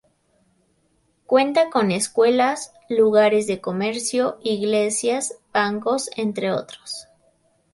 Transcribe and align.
Cuenta 1.27 1.69
con 1.69 1.91
escuelas, 1.91 2.73
lugares 2.89 3.45
de 3.45 3.61
comercio, 3.61 4.39
iglesias, 4.41 5.35
bancos, 5.53 6.09
entre 6.17 6.51
otros. 6.51 7.07